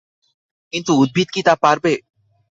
[0.73, 1.93] কিন্তু উদ্ভিদ কি তা পারবে?